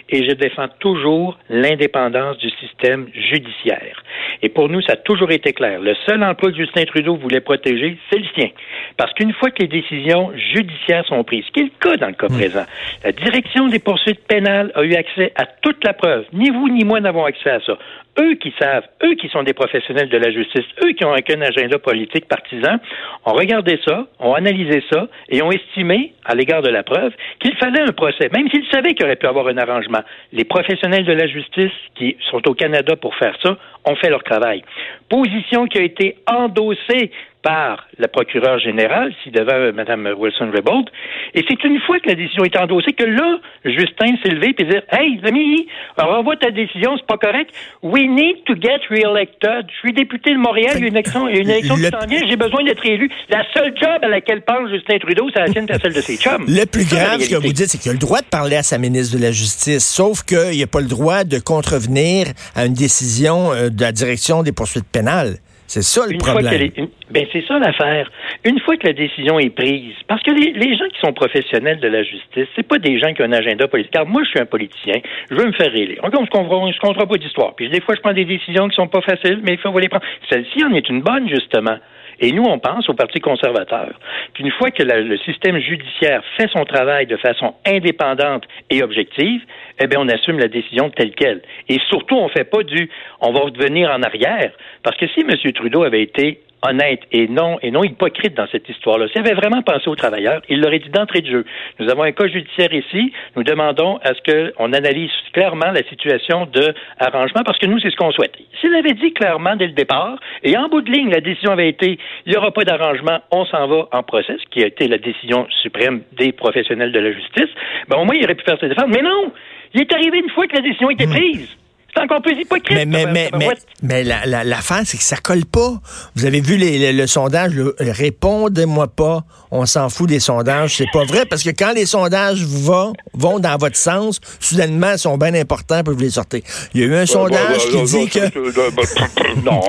et 0.09 0.27
je 0.27 0.33
défends 0.33 0.67
toujours 0.79 1.38
l'indépendance 1.49 2.38
du 2.38 2.49
système 2.59 3.07
judiciaire. 3.13 4.03
Et 4.41 4.49
pour 4.49 4.69
nous, 4.69 4.81
ça 4.81 4.93
a 4.93 4.95
toujours 4.97 5.31
été 5.31 5.53
clair. 5.53 5.79
Le 5.79 5.95
seul 6.05 6.23
emploi 6.23 6.51
que 6.51 6.57
Justin 6.57 6.83
Trudeau 6.85 7.15
voulait 7.15 7.41
protéger, 7.41 7.97
c'est 8.11 8.19
le 8.19 8.25
sien. 8.35 8.49
Parce 8.97 9.13
qu'une 9.13 9.33
fois 9.33 9.51
que 9.51 9.61
les 9.61 9.67
décisions 9.67 10.31
judiciaires 10.53 11.05
sont 11.05 11.23
prises, 11.23 11.45
ce 11.47 11.51
qui 11.51 11.59
est 11.61 11.63
le 11.63 11.79
cas 11.79 11.97
dans 11.97 12.07
le 12.07 12.13
cas 12.13 12.27
hmm. 12.27 12.37
présent, 12.37 12.65
la 13.03 13.11
direction 13.11 13.67
des 13.67 13.79
poursuites 13.79 14.25
pénales 14.27 14.71
a 14.75 14.83
eu 14.83 14.95
accès 14.95 15.31
à 15.35 15.45
toute 15.45 15.83
la 15.83 15.94
preuve. 15.94 16.25
Ni 16.33 16.49
vous 16.49 16.69
ni 16.69 16.83
moi 16.83 16.99
n'avons 16.99 17.25
accès 17.25 17.49
à 17.49 17.59
ça 17.61 17.77
eux 18.19 18.35
qui 18.35 18.53
savent, 18.59 18.83
eux 19.03 19.15
qui 19.15 19.29
sont 19.29 19.43
des 19.43 19.53
professionnels 19.53 20.09
de 20.09 20.17
la 20.17 20.31
justice, 20.31 20.65
eux 20.83 20.91
qui 20.91 21.05
ont 21.05 21.13
un 21.13 21.41
agenda 21.41 21.79
politique 21.79 22.27
partisan, 22.27 22.77
ont 23.25 23.33
regardé 23.33 23.79
ça, 23.85 24.07
ont 24.19 24.33
analysé 24.33 24.83
ça 24.91 25.07
et 25.29 25.41
ont 25.41 25.51
estimé, 25.51 26.13
à 26.25 26.35
l'égard 26.35 26.61
de 26.61 26.69
la 26.69 26.83
preuve, 26.83 27.13
qu'il 27.39 27.55
fallait 27.57 27.81
un 27.81 27.93
procès, 27.93 28.29
même 28.35 28.49
s'ils 28.49 28.67
savaient 28.71 28.93
qu'il 28.93 29.05
aurait 29.05 29.15
pu 29.15 29.27
avoir 29.27 29.47
un 29.47 29.57
arrangement. 29.57 30.01
Les 30.33 30.43
professionnels 30.43 31.05
de 31.05 31.13
la 31.13 31.27
justice 31.27 31.71
qui 31.95 32.17
sont 32.29 32.41
au 32.47 32.53
Canada 32.53 32.95
pour 32.95 33.15
faire 33.15 33.35
ça 33.41 33.57
ont 33.85 33.95
fait 33.95 34.09
leur 34.09 34.23
travail. 34.23 34.63
Position 35.09 35.65
qui 35.67 35.79
a 35.79 35.83
été 35.83 36.17
endossée 36.27 37.11
par 37.43 37.88
la 37.97 38.07
procureure 38.07 38.59
générale, 38.59 39.13
si 39.23 39.31
devant 39.31 39.73
Mme 39.73 40.13
Wilson-Raybould. 40.17 40.89
Et 41.33 41.43
c'est 41.47 41.63
une 41.63 41.79
fois 41.81 41.99
que 41.99 42.09
la 42.09 42.15
décision 42.15 42.43
est 42.43 42.57
endossée 42.57 42.93
que 42.93 43.03
là, 43.03 43.39
Justin 43.65 44.15
s'est 44.23 44.31
levé 44.31 44.53
et 44.57 44.63
dit 44.63 44.75
Hey, 44.91 45.19
l'ami, 45.23 45.67
revois 45.97 46.35
ta 46.38 46.51
décision, 46.51 46.97
c'est 46.97 47.05
pas 47.05 47.17
correct. 47.17 47.51
We 47.81 48.07
need 48.07 48.43
to 48.45 48.55
get 48.55 48.81
re-elected. 48.89 49.65
Je 49.67 49.79
suis 49.79 49.93
député 49.93 50.33
de 50.33 50.38
Montréal, 50.38 50.73
il 50.77 50.81
y 50.81 50.85
a 50.85 50.88
une 50.88 50.95
élection, 50.95 51.27
une 51.27 51.49
élection 51.49 51.75
qui 51.75 51.83
s'en 51.83 52.05
vient, 52.07 52.21
j'ai 52.27 52.35
besoin 52.35 52.63
d'être 52.63 52.85
élu. 52.85 53.09
La 53.29 53.44
seule 53.53 53.73
job 53.77 53.99
à 54.01 54.07
laquelle 54.07 54.41
pense 54.41 54.69
Justin 54.69 54.99
Trudeau, 54.99 55.29
c'est 55.33 55.39
la 55.39 55.47
sienne 55.47 55.67
et 55.69 55.79
celle 55.79 55.94
de 55.94 56.01
ses 56.01 56.17
chums. 56.17 56.45
Le 56.47 56.65
plus 56.65 56.87
grave, 56.87 57.21
ce 57.21 57.29
que 57.29 57.35
vous 57.35 57.53
dites, 57.53 57.67
c'est 57.67 57.77
qu'il 57.77 57.89
a 57.89 57.94
le 57.94 57.99
droit 57.99 58.19
de 58.19 58.25
parler 58.25 58.55
à 58.55 58.63
sa 58.63 58.77
ministre 58.77 59.17
de 59.17 59.21
la 59.21 59.31
Justice, 59.31 59.85
sauf 59.85 60.23
qu'il 60.23 60.59
n'a 60.59 60.67
pas 60.67 60.81
le 60.81 60.87
droit 60.87 61.23
de 61.23 61.39
contrevenir 61.39 62.27
à 62.55 62.65
une 62.65 62.73
décision 62.73 63.51
euh, 63.51 63.69
de 63.69 63.81
la 63.81 63.91
direction 63.91 64.44
des 64.44 64.51
poursuites 64.51 64.87
pénales. 64.91 65.37
C'est 65.71 65.83
ça 65.83 66.06
le 66.06 66.18
problème. 66.18 66.89
ben 67.12 67.25
c'est 67.31 67.47
ça 67.47 67.57
l'affaire. 67.57 68.12
Une 68.44 68.59
fois 68.59 68.75
que 68.75 68.88
la 68.88 68.91
décision 68.91 69.39
est 69.39 69.51
prise, 69.51 69.95
parce 70.06 70.21
que 70.21 70.31
les, 70.31 70.75
gens 70.75 70.89
qui 70.89 71.00
sont 71.00 71.13
professionnels 71.13 71.79
de 71.79 71.88
la 71.88 72.03
justice, 72.03 72.47
c'est 72.57 72.68
pas 72.68 72.77
des 72.77 73.00
gens 73.00 73.13
qui 73.13 73.21
ont 73.21 73.25
un 73.25 73.31
agenda 73.31 73.69
politique. 73.69 73.94
Car 73.94 74.06
moi, 74.06 74.21
je 74.25 74.31
suis 74.31 74.39
un 74.41 74.45
politicien, 74.45 75.00
je 75.29 75.35
veux 75.38 75.45
me 75.45 75.53
faire 75.53 75.73
élire. 75.73 76.01
On 76.03 76.07
ne 76.09 76.73
se 76.73 76.79
comprend 76.79 77.07
pas 77.07 77.18
d'histoire. 77.18 77.56
Puis 77.56 77.69
des 77.69 77.79
fois, 77.79 77.95
je 77.95 78.01
prends 78.01 78.12
des 78.12 78.25
décisions 78.25 78.68
qui 78.68 78.75
sont 78.75 78.89
pas 78.89 79.00
faciles, 79.00 79.39
mais 79.44 79.53
il 79.53 79.59
faut 79.59 79.79
les 79.79 79.88
prendre. 79.88 80.03
Celle-ci 80.29 80.62
en 80.65 80.73
est 80.73 80.89
une 80.89 81.03
bonne, 81.03 81.29
justement. 81.29 81.77
Et 82.21 82.31
nous, 82.31 82.44
on 82.44 82.59
pense 82.59 82.88
au 82.88 82.94
Parti 82.94 83.19
conservateur 83.19 83.89
qu'une 84.35 84.51
fois 84.51 84.69
que 84.69 84.83
le 84.83 85.18
système 85.18 85.57
judiciaire 85.59 86.23
fait 86.38 86.47
son 86.56 86.63
travail 86.65 87.07
de 87.07 87.18
façon 87.18 87.56
indépendante 87.65 88.44
et 88.69 88.83
objective, 88.83 89.41
eh 89.79 89.88
bien, 89.88 90.00
on 90.00 90.07
assume 90.07 90.38
la 90.38 90.47
décision 90.47 90.91
telle 90.91 91.15
qu'elle. 91.15 91.41
Et 91.68 91.79
surtout, 91.89 92.15
on 92.15 92.25
ne 92.25 92.31
fait 92.31 92.44
pas 92.44 92.62
du 92.62 92.89
on 93.21 93.31
va 93.31 93.39
revenir 93.39 93.89
en 93.89 94.03
arrière. 94.03 94.51
Parce 94.83 94.97
que 94.97 95.07
si 95.07 95.21
M. 95.21 95.35
Trudeau 95.53 95.83
avait 95.83 96.03
été 96.03 96.41
honnête 96.63 97.01
et 97.11 97.27
non 97.27 97.57
et 97.61 97.71
non 97.71 97.83
hypocrite 97.83 98.35
dans 98.35 98.47
cette 98.51 98.67
histoire-là. 98.69 99.07
S'il 99.09 99.21
avait 99.21 99.33
vraiment 99.33 99.61
pensé 99.61 99.89
aux 99.89 99.95
travailleurs, 99.95 100.41
il 100.49 100.61
l'aurait 100.61 100.79
dit 100.79 100.89
d'entrée 100.89 101.21
de 101.21 101.29
jeu. 101.29 101.45
Nous 101.79 101.89
avons 101.89 102.03
un 102.03 102.11
cas 102.11 102.27
judiciaire 102.27 102.73
ici. 102.73 103.11
Nous 103.35 103.43
demandons 103.43 103.97
à 104.03 104.13
ce 104.13 104.55
qu'on 104.55 104.73
analyse 104.73 105.11
clairement 105.33 105.71
la 105.71 105.83
situation 105.83 106.45
de 106.45 106.73
arrangement 106.99 107.41
parce 107.45 107.57
que 107.57 107.65
nous, 107.65 107.79
c'est 107.79 107.89
ce 107.89 107.95
qu'on 107.95 108.11
souhaite. 108.11 108.35
S'il 108.59 108.73
avait 108.75 108.93
dit 108.93 109.13
clairement 109.13 109.55
dès 109.55 109.67
le 109.67 109.73
départ 109.73 110.17
et 110.43 110.57
en 110.57 110.67
bout 110.69 110.81
de 110.81 110.91
ligne, 110.91 111.09
la 111.09 111.21
décision 111.21 111.51
avait 111.51 111.69
été 111.69 111.97
il 112.25 112.31
n'y 112.31 112.37
aura 112.37 112.51
pas 112.51 112.63
d'arrangement, 112.63 113.19
on 113.31 113.45
s'en 113.45 113.67
va 113.67 113.87
en 113.91 114.03
procès, 114.03 114.37
ce 114.37 114.49
qui 114.49 114.63
a 114.63 114.68
été 114.68 114.87
la 114.87 114.97
décision 114.97 115.47
suprême 115.61 116.01
des 116.13 116.31
professionnels 116.31 116.91
de 116.91 116.99
la 116.99 117.11
justice, 117.11 117.49
ben 117.87 117.97
au 117.97 118.06
moins 118.06 118.15
il 118.15 118.23
aurait 118.23 118.35
pu 118.35 118.44
faire 118.44 118.59
ses 118.59 118.69
défense. 118.69 118.85
Mais 118.89 119.01
non! 119.01 119.31
Il 119.73 119.81
est 119.81 119.94
arrivé 119.94 120.19
une 120.19 120.30
fois 120.30 120.47
que 120.47 120.56
la 120.56 120.61
décision 120.61 120.89
était 120.89 121.07
hmm. 121.07 121.15
prise. 121.15 121.57
C'est 121.94 122.02
encore 122.02 122.21
plus 122.21 122.40
hypocrite. 122.40 122.78
Mais, 122.78 122.86
mais, 122.86 123.06
mais, 123.06 123.30
mais, 123.38 123.50
mais 123.83 124.04
la, 124.04 124.26
la, 124.26 124.44
l'affaire, 124.44 124.81
c'est 124.86 124.98
que 124.98 125.04
ça 125.04 125.18
colle 125.18 125.45
pas. 125.45 125.74
Vous 126.16 126.26
avez 126.26 126.40
vu 126.40 126.56
les, 126.56 126.94
le, 126.94 127.07
sondage, 127.07 127.52
répondez-moi 127.80 128.88
pas, 128.88 129.24
on 129.52 129.66
s'en 129.66 129.90
fout 129.90 130.07
des 130.07 130.19
sondages. 130.19 130.78
C'est 130.78 130.92
pas 130.94 131.04
vrai, 131.04 131.26
parce 131.26 131.44
que 131.44 131.50
quand 131.50 131.74
les 131.74 131.86
sondages 131.86 132.44
vont, 132.45 132.94
vont 133.14 133.40
dans 133.40 133.57
votre 133.57 133.76
sens, 133.76 134.21
soudainement, 134.40 134.94
ils 134.94 135.00
sont 135.00 135.18
bien 135.18 135.33
importants 135.33 135.83
pour 135.83 135.94
vous 135.94 136.00
les 136.00 136.12
sortir. 136.12 136.42
Il 136.74 136.81
y 136.81 136.83
a 136.83 136.88
eu 136.88 136.95
un 136.95 137.06
sondage 137.06 137.68
qui 137.68 137.83
dit 137.83 138.07
que... 138.07 139.44
non. 139.44 139.62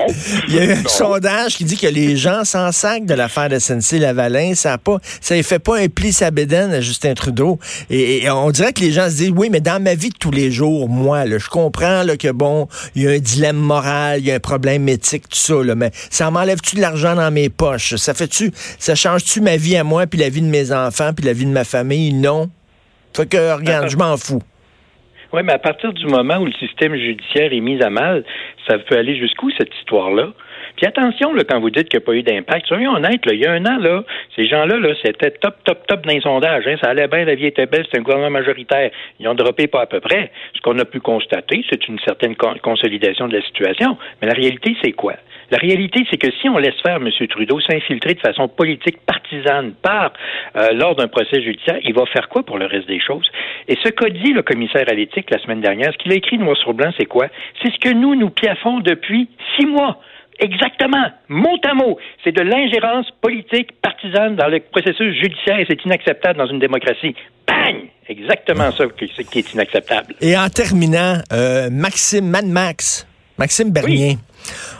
Il 0.47 0.55
y 0.55 0.59
a 0.59 0.65
eu 0.65 0.71
un 0.71 0.87
sondage 0.87 1.57
qui 1.57 1.65
dit 1.65 1.77
que 1.77 1.87
les 1.87 2.15
gens 2.15 2.45
s'en 2.45 2.71
sacent 2.71 3.01
de 3.01 3.13
l'affaire 3.13 3.49
de 3.49 3.59
SNC-Lavalin. 3.59 4.55
Ça 4.55 4.73
a 4.73 4.77
pas, 4.77 4.97
ça 5.19 5.41
fait 5.43 5.59
pas 5.59 5.77
un 5.77 5.87
pli 5.87 6.13
sa 6.13 6.27
à 6.27 6.81
Justin 6.81 7.13
Trudeau. 7.13 7.59
Et, 7.89 8.29
on 8.29 8.51
dirait 8.51 8.73
que 8.73 8.81
les 8.81 8.91
gens 8.91 9.09
se 9.09 9.15
disent, 9.15 9.33
oui, 9.35 9.49
mais 9.51 9.61
dans 9.61 9.81
ma 9.81 9.95
vie 9.95 10.09
de 10.09 10.17
tous 10.17 10.31
les 10.31 10.51
jours, 10.51 10.89
moi, 10.89 11.25
là, 11.25 11.37
je 11.37 11.49
comprends, 11.49 12.03
que 12.17 12.31
bon, 12.31 12.67
il 12.95 13.03
y 13.03 13.07
a 13.07 13.11
un 13.11 13.19
dilemme 13.19 13.57
moral, 13.57 14.19
il 14.19 14.25
y 14.25 14.31
a 14.31 14.35
un 14.35 14.39
problème 14.39 14.87
éthique, 14.89 15.29
tout 15.29 15.37
ça, 15.37 15.63
là, 15.63 15.75
mais 15.75 15.91
ça 15.93 16.29
m'enlève-tu 16.31 16.75
de 16.75 16.81
l'argent 16.81 17.15
dans 17.15 17.31
mes 17.31 17.49
poches? 17.49 17.95
Ça 17.95 18.13
fait-tu, 18.13 18.51
ça 18.53 18.95
change-tu 18.95 19.41
ma 19.41 19.57
vie 19.57 19.77
à 19.77 19.83
moi, 19.83 20.07
puis 20.07 20.19
la 20.19 20.29
vie 20.29 20.41
de 20.41 20.47
mes 20.47 20.71
enfants, 20.71 21.11
puis 21.15 21.25
la 21.25 21.33
vie 21.33 21.45
de 21.45 21.51
ma 21.51 21.63
famille? 21.63 22.13
Non. 22.13 22.49
Fait 23.15 23.29
que, 23.29 23.55
regarde, 23.55 23.89
je 23.89 23.97
m'en 23.97 24.17
fous. 24.17 24.41
Oui, 25.33 25.41
mais 25.43 25.53
à 25.53 25.59
partir 25.59 25.93
du 25.93 26.05
moment 26.05 26.37
où 26.37 26.45
le 26.45 26.53
système 26.53 26.95
judiciaire 26.95 27.51
est 27.51 27.59
mis 27.59 27.81
à 27.81 27.89
mal, 27.89 28.23
ça 28.67 28.77
peut 28.77 28.97
aller 28.97 29.17
jusqu'où 29.17 29.49
cette 29.57 29.73
histoire-là? 29.79 30.31
Puis 30.83 30.89
attention, 30.89 31.33
là, 31.33 31.45
quand 31.49 31.61
vous 31.61 31.69
dites 31.69 31.87
qu'il 31.87 31.97
n'y 31.97 32.03
a 32.03 32.05
pas 32.05 32.13
eu 32.13 32.23
d'impact, 32.23 32.67
soyons 32.67 32.91
honnêtes, 32.95 33.25
là, 33.25 33.33
il 33.33 33.39
y 33.39 33.45
a 33.45 33.53
un 33.53 33.65
an, 33.65 33.77
là, 33.77 34.03
ces 34.35 34.43
gens-là, 34.43 34.77
là, 34.79 34.93
c'était 35.01 35.31
top, 35.31 35.55
top, 35.63 35.87
top 35.87 36.05
dans 36.05 36.13
les 36.13 36.19
sondages. 36.19 36.67
Hein, 36.67 36.75
ça 36.83 36.89
allait 36.89 37.07
bien, 37.07 37.23
la 37.23 37.35
vie 37.35 37.45
était 37.45 37.67
belle, 37.67 37.85
c'était 37.85 37.99
un 37.99 38.01
gouvernement 38.01 38.31
majoritaire. 38.31 38.91
Ils 39.17 39.25
ont 39.29 39.33
droppé 39.33 39.67
pas 39.67 39.83
à 39.83 39.85
peu 39.85 40.01
près. 40.01 40.29
Ce 40.53 40.59
qu'on 40.59 40.77
a 40.79 40.83
pu 40.83 40.99
constater, 40.99 41.63
c'est 41.69 41.87
une 41.87 41.99
certaine 41.99 42.35
consolidation 42.35 43.29
de 43.29 43.37
la 43.37 43.41
situation. 43.43 43.97
Mais 44.21 44.27
la 44.27 44.33
réalité, 44.33 44.75
c'est 44.83 44.91
quoi? 44.91 45.13
La 45.51 45.57
réalité, 45.57 46.05
c'est 46.11 46.17
que 46.17 46.29
si 46.41 46.49
on 46.49 46.57
laisse 46.57 46.81
faire 46.81 46.97
M. 46.97 47.09
Trudeau 47.29 47.61
s'infiltrer 47.61 48.15
de 48.15 48.19
façon 48.19 48.49
politique 48.49 48.97
partisane 49.05 49.75
par 49.81 50.11
euh, 50.57 50.73
lors 50.73 50.95
d'un 50.95 51.07
procès 51.07 51.41
judiciaire, 51.41 51.79
il 51.83 51.93
va 51.93 52.05
faire 52.07 52.27
quoi 52.27 52.43
pour 52.43 52.57
le 52.57 52.65
reste 52.65 52.87
des 52.89 52.99
choses? 52.99 53.31
Et 53.69 53.77
ce 53.81 53.87
qu'a 53.87 54.09
dit 54.09 54.33
le 54.33 54.41
commissaire 54.41 54.89
à 54.89 54.93
l'éthique 54.93 55.29
la 55.31 55.39
semaine 55.39 55.61
dernière, 55.61 55.93
ce 55.93 55.97
qu'il 55.99 56.11
a 56.11 56.15
écrit 56.15 56.37
noir 56.37 56.57
sur 56.57 56.73
blanc, 56.73 56.91
c'est 56.97 57.05
quoi? 57.05 57.27
C'est 57.61 57.71
ce 57.71 57.79
que 57.79 57.93
nous, 57.93 58.15
nous 58.15 58.31
piaffons 58.31 58.81
depuis 58.81 59.29
six 59.55 59.65
mois. 59.65 60.01
Exactement, 60.39 61.05
mot 61.29 61.57
à 61.63 61.73
mot. 61.73 61.97
C'est 62.23 62.31
de 62.31 62.41
l'ingérence 62.41 63.07
politique 63.21 63.71
partisane 63.81 64.35
dans 64.35 64.47
le 64.47 64.59
processus 64.59 65.15
judiciaire 65.21 65.59
et 65.59 65.65
c'est 65.67 65.83
inacceptable 65.85 66.37
dans 66.37 66.47
une 66.47 66.59
démocratie. 66.59 67.15
Bang! 67.47 67.89
Exactement 68.07 68.71
ça 68.71 68.85
qui 68.97 69.39
est 69.39 69.53
inacceptable. 69.53 70.15
Et 70.21 70.37
en 70.37 70.49
terminant, 70.49 71.19
euh, 71.31 71.69
Maxime 71.71 72.27
Mad 72.27 72.45
Max, 72.45 73.07
Maxime 73.37 73.71
Bernier. 73.71 74.17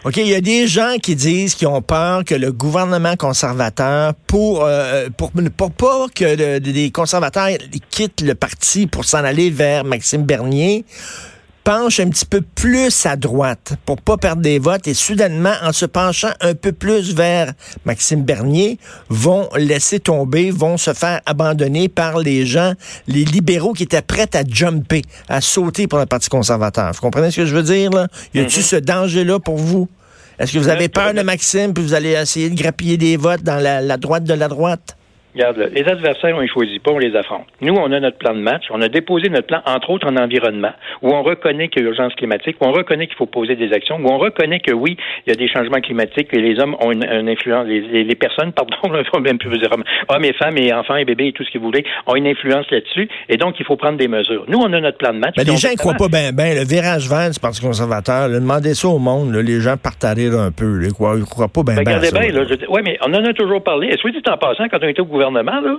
OK, 0.04 0.18
il 0.18 0.28
y 0.28 0.36
a 0.36 0.42
des 0.42 0.68
gens 0.68 0.98
qui 1.02 1.16
disent 1.16 1.56
qu'ils 1.56 1.70
ont 1.70 1.82
peur 1.82 2.26
que 2.26 2.36
le 2.36 2.52
gouvernement 2.52 3.16
conservateur, 3.16 4.14
pour, 4.28 4.66
euh, 4.66 5.08
pour, 5.18 5.32
pour, 5.56 5.72
pas 5.72 6.08
que 6.14 6.60
les 6.60 6.92
conservateurs 6.92 7.48
quittent 7.90 8.22
le 8.22 8.36
parti 8.36 8.88
pour 8.88 9.06
s'en 9.06 9.24
aller 9.24 9.50
vers 9.50 9.86
Maxime 9.86 10.24
Bernier, 10.24 10.84
penche 11.64 12.00
un 12.00 12.10
petit 12.10 12.26
peu 12.26 12.42
plus 12.42 13.06
à 13.06 13.16
droite 13.16 13.74
pour 13.86 14.02
pas 14.02 14.18
perdre 14.18 14.42
des 14.42 14.60
votes 14.60 14.88
et 14.88 14.94
soudainement, 14.94 15.54
en 15.62 15.72
se 15.72 15.86
penchant 15.86 16.32
un 16.42 16.56
peu 16.56 16.72
plus 16.72 17.14
vers 17.14 17.54
Maxime 17.86 18.24
Bernier, 18.24 18.80
vont 19.10 19.50
laisser 19.56 20.00
tomber, 20.00 20.52
vont 20.52 20.78
se 20.78 20.94
faire 20.94 21.22
abandonner 21.26 21.90
par 21.90 22.20
les 22.20 22.46
gens, 22.46 22.74
les 23.08 23.24
libéraux 23.24 23.74
qui 23.74 23.84
étaient 23.84 24.02
prêts 24.02 24.30
à 24.34 24.44
jumper, 24.48 25.04
à 25.30 25.42
sauter 25.42 25.88
pour 25.88 26.00
le 26.00 26.06
Parti 26.06 26.30
conservateur. 26.30 26.92
Vous 26.94 27.02
comprenez 27.02 27.32
ce 27.32 27.38
que 27.38 27.46
je 27.46 27.56
veux 27.56 27.64
dire, 27.64 27.92
là? 27.92 28.08
Y 28.34 28.40
a-t-il 28.40 28.62
mm-hmm. 28.62 28.66
ce 28.66 28.76
danger-là 28.76 29.40
pour 29.40 29.58
vous? 29.58 29.88
Est-ce 30.40 30.54
que 30.54 30.60
vous 30.60 30.70
avez 30.70 30.90
peur 30.90 31.14
de 31.14 31.22
Maxime 31.22 31.74
puis 31.74 31.84
vous 31.84 31.94
allez 31.94 32.12
essayer 32.12 32.50
de 32.50 32.56
grappiller 32.56 32.98
des 32.98 33.18
votes 33.18 33.44
dans 33.44 33.58
la 33.58 33.98
droite 33.98 34.24
de 34.24 34.34
la 34.34 34.48
droite? 34.48 34.98
Regarde, 35.36 35.72
les 35.74 35.84
adversaires, 35.88 36.36
on 36.36 36.42
les 36.42 36.48
choisit 36.48 36.82
pas, 36.84 36.92
on 36.92 37.00
les 37.00 37.16
affronte. 37.16 37.48
Nous, 37.60 37.74
on 37.74 37.92
a 37.92 38.00
notre 38.00 38.18
plan 38.20 38.36
de 38.36 38.40
match. 38.40 38.66
On 38.70 38.82
a 38.82 38.88
déposé 38.88 39.30
notre 39.30 39.48
plan, 39.48 39.62
entre 39.66 39.90
autres, 39.90 40.08
en 40.08 40.16
environnement, 40.16 40.74
où 41.02 41.10
on 41.10 41.24
reconnaît 41.24 41.70
qu'il 41.70 41.82
y 41.82 41.86
a 41.86 41.90
urgence 41.90 42.14
climatique, 42.14 42.58
où 42.62 42.66
on 42.66 42.72
reconnaît 42.72 43.08
qu'il 43.08 43.16
faut 43.16 43.26
poser 43.26 43.56
des 43.56 43.74
actions, 43.74 43.98
où 43.98 44.08
on 44.08 44.20
reconnaît 44.20 44.60
que 44.60 44.72
oui, 44.72 44.96
il 45.26 45.32
y 45.32 45.34
a 45.34 45.36
des 45.36 45.48
changements 45.48 45.82
climatiques 45.82 46.30
et 46.34 46.40
les 46.40 46.60
hommes 46.60 46.76
ont 46.80 46.92
une, 46.92 47.04
influence, 47.04 47.66
les, 47.66 48.04
les, 48.04 48.16
personnes, 48.16 48.52
pardon, 48.54 48.76
même 49.22 49.40
plus 49.40 49.58
dire 49.58 49.70
hommes 49.72 50.24
et 50.24 50.34
femmes 50.34 50.58
et 50.58 50.72
enfants 50.72 50.98
et 50.98 51.06
bébés 51.06 51.28
et 51.28 51.34
tout 51.34 51.44
ce 51.44 51.52
que 51.52 51.58
vous 51.58 51.66
voulez, 51.66 51.84
ont 52.06 52.16
une 52.16 52.28
influence 52.28 52.70
là-dessus. 52.70 53.10
Et 53.28 53.38
donc, 53.38 53.56
il 53.60 53.66
faut 53.66 53.76
prendre 53.76 53.98
des 53.98 54.08
mesures. 54.08 54.46
Nous, 54.48 54.60
on 54.60 54.72
a 54.72 54.80
notre 54.80 55.00
plan 55.00 55.14
de 55.14 55.20
match. 55.20 55.34
Mais 55.38 55.46
les 55.46 55.58
gens 55.58 55.72
ne 55.72 55.78
croient 55.78 55.96
pas 55.96 56.10
bien, 56.10 56.32
ben, 56.32 56.56
le 56.56 56.64
virage 56.64 57.10
vert 57.10 57.32
du 57.32 57.40
Parti 57.40 57.60
conservateur, 57.60 58.30
demandez 58.30 58.76
ça 58.76 58.88
au 58.88 59.00
monde, 59.00 59.34
les 59.34 59.62
gens 59.62 59.78
partent 59.78 60.04
à 60.04 60.14
rire 60.14 60.34
un 60.34 60.52
peu. 60.52 60.80
Ils 60.84 60.90
ne 60.90 60.94
croient, 60.94 61.48
pas 61.48 61.64
bien, 61.64 61.76
ben. 61.76 61.98
Regardez 61.98 62.12
bien, 62.12 62.46
oui, 62.70 62.82
mais 62.86 63.00
on 63.02 63.12
en 63.14 63.26
a 63.26 63.34
toujours 63.34 63.64
parlé. 63.64 63.88
Et 63.88 63.98
soit 63.98 64.12
dit 64.12 64.22
en 64.30 64.38
passant, 64.38 64.66
quand 64.70 64.78
on 64.82 64.88
était 64.88 65.02
au 65.02 65.06
gouvernement, 65.06 65.23
là, 65.32 65.78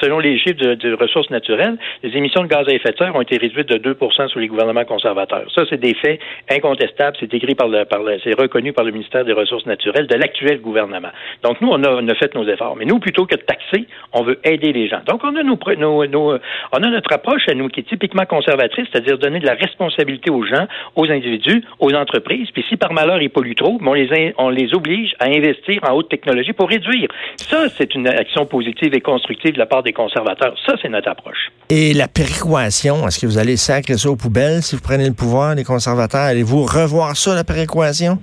selon 0.00 0.18
les 0.18 0.38
chiffres 0.38 0.60
de, 0.60 0.94
ressources 0.94 1.30
naturelles, 1.30 1.76
les 2.02 2.16
émissions 2.16 2.42
de 2.42 2.48
gaz 2.48 2.66
à 2.68 2.72
effet 2.72 2.92
de 2.92 2.96
serre 2.96 3.14
ont 3.14 3.20
été 3.20 3.36
réduites 3.38 3.68
de 3.68 3.92
2% 3.94 4.28
sous 4.28 4.38
les 4.38 4.48
gouvernements 4.48 4.84
conservateurs. 4.84 5.46
Ça, 5.54 5.62
c'est 5.68 5.80
des 5.80 5.94
faits 5.94 6.20
incontestables. 6.50 7.16
C'est 7.20 7.32
écrit 7.34 7.54
par 7.54 7.68
le, 7.68 7.84
par 7.84 8.00
c'est 8.24 8.38
reconnu 8.38 8.72
par 8.72 8.84
le 8.84 8.92
ministère 8.92 9.24
des 9.24 9.32
Ressources 9.32 9.66
naturelles 9.66 10.06
de 10.06 10.16
l'actuel 10.16 10.60
gouvernement. 10.60 11.10
Donc, 11.42 11.60
nous, 11.60 11.68
on 11.68 11.82
a, 11.84 11.90
on 11.90 12.08
a, 12.08 12.14
fait 12.14 12.34
nos 12.34 12.46
efforts. 12.48 12.76
Mais 12.76 12.84
nous, 12.84 12.98
plutôt 12.98 13.26
que 13.26 13.36
de 13.36 13.42
taxer, 13.42 13.86
on 14.12 14.22
veut 14.22 14.38
aider 14.44 14.72
les 14.72 14.88
gens. 14.88 15.00
Donc, 15.06 15.22
on 15.22 15.36
a 15.36 15.42
nos, 15.42 15.58
nos, 15.76 16.38
on 16.72 16.82
a 16.82 16.88
notre 16.88 17.12
approche 17.12 17.48
à 17.48 17.54
nous 17.54 17.68
qui 17.68 17.80
est 17.80 17.88
typiquement 17.88 18.24
conservatrice, 18.26 18.86
c'est-à-dire 18.90 19.18
donner 19.18 19.40
de 19.40 19.46
la 19.46 19.54
responsabilité 19.54 20.30
aux 20.30 20.44
gens, 20.44 20.66
aux 20.96 21.10
individus, 21.10 21.62
aux 21.78 21.92
entreprises. 21.94 22.50
Puis 22.52 22.64
si 22.68 22.76
par 22.76 22.92
malheur 22.92 23.20
ils 23.22 23.30
polluent 23.30 23.54
trop, 23.54 23.78
on 23.84 23.94
les, 23.94 24.34
on 24.38 24.50
les 24.50 24.74
oblige 24.74 25.14
à 25.18 25.26
investir 25.26 25.80
en 25.88 25.94
haute 25.94 26.08
technologie 26.08 26.52
pour 26.52 26.68
réduire. 26.68 27.08
Ça, 27.36 27.68
c'est 27.68 27.94
une 27.94 28.06
action 28.06 28.46
positive 28.46 28.94
et 28.94 29.00
constructive 29.00 29.54
de 29.54 29.58
part 29.68 29.82
des 29.84 29.92
conservateurs. 29.92 30.54
Ça, 30.66 30.74
c'est 30.82 30.88
notre 30.88 31.08
approche. 31.08 31.50
Et 31.70 31.94
la 31.94 32.08
péréquation, 32.08 33.06
est-ce 33.06 33.20
que 33.20 33.26
vous 33.26 33.38
allez 33.38 33.56
sacrer 33.56 33.96
ça 33.96 34.10
aux 34.10 34.16
poubelles 34.16 34.62
si 34.62 34.74
vous 34.74 34.82
prenez 34.82 35.06
le 35.06 35.14
pouvoir, 35.14 35.54
les 35.54 35.64
conservateurs? 35.64 36.20
Allez-vous 36.22 36.62
revoir 36.62 37.16
ça, 37.16 37.34
la 37.34 37.44
péréquation? 37.44 38.18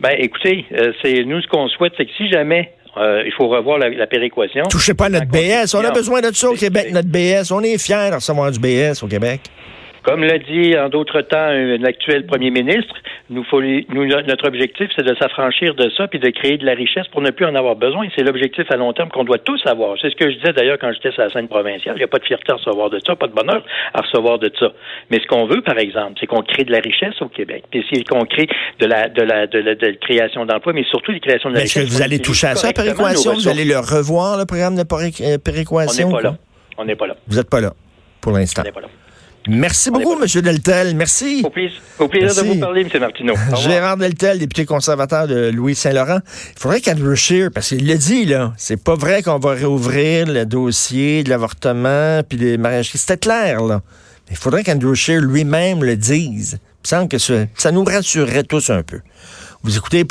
Ben, 0.00 0.14
écoutez, 0.18 0.64
euh, 0.72 0.92
c'est 1.02 1.24
nous 1.24 1.40
ce 1.42 1.48
qu'on 1.48 1.68
souhaite, 1.68 1.92
c'est 1.96 2.06
que 2.06 2.12
si 2.16 2.30
jamais 2.30 2.72
euh, 2.96 3.22
il 3.26 3.32
faut 3.32 3.48
revoir 3.48 3.78
la, 3.78 4.06
péréquation. 4.06 4.64
Touchez 4.68 4.94
pas 4.94 5.08
notre 5.08 5.26
BS. 5.26 5.74
On 5.74 5.84
a 5.84 5.90
besoin 5.90 6.20
de 6.20 6.32
ça 6.32 6.50
au 6.50 6.54
Québec, 6.54 6.88
notre 6.92 7.08
BS. 7.08 7.52
On 7.52 7.60
est 7.62 7.78
fiers 7.78 8.10
de 8.10 8.14
recevoir 8.14 8.50
du 8.50 8.58
BS 8.58 9.02
au 9.02 9.06
Québec. 9.06 9.42
Comme 10.02 10.24
l'a 10.24 10.38
dit 10.38 10.76
en 10.78 10.88
d'autres 10.88 11.20
temps 11.22 11.36
un 11.36 11.84
actuel 11.84 12.26
premier 12.26 12.50
ministre, 12.50 12.94
nous, 13.30 13.44
faut, 13.44 13.60
nous 13.60 14.06
notre 14.06 14.48
objectif, 14.48 14.88
c'est 14.96 15.04
de 15.04 15.14
s'affranchir 15.16 15.74
de 15.74 15.90
ça 15.96 16.08
puis 16.08 16.18
de 16.18 16.30
créer 16.30 16.56
de 16.56 16.64
la 16.64 16.72
richesse 16.72 17.06
pour 17.08 17.20
ne 17.20 17.30
plus 17.30 17.44
en 17.44 17.54
avoir 17.54 17.76
besoin. 17.76 18.06
C'est 18.16 18.22
l'objectif 18.22 18.64
à 18.70 18.76
long 18.76 18.92
terme 18.92 19.10
qu'on 19.10 19.24
doit 19.24 19.38
tous 19.38 19.60
avoir. 19.66 19.96
C'est 20.00 20.10
ce 20.10 20.16
que 20.16 20.30
je 20.30 20.36
disais 20.36 20.52
d'ailleurs 20.52 20.78
quand 20.80 20.90
j'étais 20.92 21.12
sur 21.12 21.22
la 21.22 21.30
scène 21.30 21.48
provinciale. 21.48 21.96
Il 21.96 21.98
n'y 21.98 22.04
a 22.04 22.08
pas 22.08 22.18
de 22.18 22.24
fierté 22.24 22.52
à 22.52 22.56
recevoir 22.56 22.88
de 22.88 22.98
ça, 23.06 23.16
pas 23.16 23.26
de 23.26 23.34
bonheur 23.34 23.62
à 23.92 24.00
recevoir 24.00 24.38
de 24.38 24.50
ça. 24.58 24.72
Mais 25.10 25.20
ce 25.20 25.26
qu'on 25.26 25.46
veut, 25.46 25.60
par 25.60 25.78
exemple, 25.78 26.14
c'est 26.20 26.26
qu'on 26.26 26.42
crée 26.42 26.64
de 26.64 26.72
la 26.72 26.78
richesse 26.78 27.20
au 27.20 27.28
Québec. 27.28 27.64
Puis 27.70 27.84
c'est 27.92 28.02
qu'on 28.04 28.24
crée 28.24 28.48
de 28.80 28.86
la, 28.86 29.08
de 29.08 29.22
la, 29.22 29.46
de 29.46 29.58
la, 29.58 29.92
création 29.92 30.46
d'emplois, 30.46 30.72
mais 30.72 30.84
surtout 30.84 31.12
des 31.12 31.20
créations 31.20 31.50
de 31.50 31.56
la 31.56 31.60
richesse. 31.60 31.82
Est-ce 31.82 31.90
que 31.90 31.96
vous 31.96 32.02
allez 32.02 32.20
toucher 32.20 32.46
à 32.48 32.54
ça, 32.54 32.72
péréquation? 32.72 33.34
Vous 33.34 33.48
allez 33.48 33.64
le 33.64 33.78
revoir, 33.78 34.38
le 34.38 34.46
programme 34.46 34.76
de 34.76 34.82
euh, 34.82 35.38
péréquation? 35.38 36.08
On 36.08 36.10
n'est 36.10 36.16
pas 36.16 36.22
là. 36.22 36.36
On 36.78 36.84
n'est 36.84 36.96
pas 36.96 37.06
là. 37.06 37.16
Vous 37.26 37.36
n'êtes 37.36 37.50
pas 37.50 37.60
là, 37.60 37.72
pour 38.20 38.32
l'instant. 38.32 38.62
On 38.62 38.64
n'est 38.64 38.72
pas 38.72 38.80
là. 38.80 38.88
Merci 39.48 39.90
beaucoup, 39.90 40.14
M. 40.22 40.42
Deltel. 40.42 40.94
Merci. 40.94 41.42
Au 41.44 41.50
plaisir, 42.08 42.44
de 42.44 42.48
vous 42.48 42.60
parler, 42.60 42.82
M. 42.82 43.00
Martineau. 43.00 43.34
Gérard 43.56 43.96
Deltel, 43.96 44.38
député 44.38 44.66
conservateur 44.66 45.26
de 45.26 45.50
Louis-Saint-Laurent. 45.50 46.20
Il 46.54 46.60
faudrait 46.60 46.80
qu'Andrew 46.80 47.14
Scheer, 47.14 47.50
parce 47.52 47.68
qu'il 47.68 47.86
l'a 47.86 47.96
dit, 47.96 48.26
là, 48.26 48.52
c'est 48.58 48.82
pas 48.82 48.94
vrai 48.94 49.22
qu'on 49.22 49.38
va 49.38 49.52
réouvrir 49.52 50.26
le 50.26 50.44
dossier 50.44 51.24
de 51.24 51.30
l'avortement 51.30 52.22
puis 52.28 52.36
des 52.36 52.58
mariages. 52.58 52.90
C'était 52.92 53.16
clair, 53.16 53.62
là. 53.62 53.80
Il 54.30 54.36
faudrait 54.36 54.62
qu'Andrew 54.62 54.94
Scheer 54.94 55.22
lui-même 55.22 55.82
le 55.82 55.96
dise. 55.96 56.58
Il 56.60 56.84
me 56.84 56.88
semble 56.88 57.08
que 57.08 57.18
ça, 57.18 57.46
ça 57.54 57.72
nous 57.72 57.84
rassurerait 57.84 58.44
tous 58.44 58.68
un 58.68 58.82
peu. 58.82 59.00
Vous 59.62 59.76
écoutez 59.76 60.04